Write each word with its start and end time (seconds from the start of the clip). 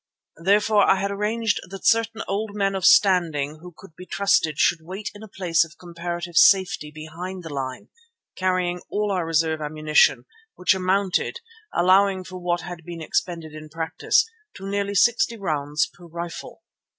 Therefore 0.43 0.89
I 0.89 0.95
had 0.95 1.11
arranged 1.11 1.59
that 1.69 1.85
certain 1.85 2.23
old 2.27 2.55
men 2.55 2.73
of 2.73 2.85
standing 2.87 3.59
who 3.61 3.71
could 3.77 3.95
be 3.95 4.07
trusted 4.07 4.57
should 4.57 4.79
wait 4.81 5.11
in 5.13 5.21
a 5.21 5.27
place 5.27 5.63
of 5.63 5.77
comparative 5.77 6.37
safety 6.37 6.89
behind 6.89 7.43
the 7.43 7.53
line, 7.53 7.89
carrying 8.35 8.81
all 8.89 9.11
our 9.11 9.27
reserve 9.27 9.61
ammunition, 9.61 10.25
which 10.55 10.73
amounted, 10.73 11.35
allowing 11.71 12.23
for 12.23 12.39
what 12.39 12.61
had 12.61 12.83
been 12.83 12.99
expended 12.99 13.53
in 13.53 13.69
practice, 13.69 14.25
to 14.55 14.67
nearly 14.67 14.95
sixty 14.95 15.37
rounds 15.37 15.85
per 15.93 16.07
rifle. 16.07 16.63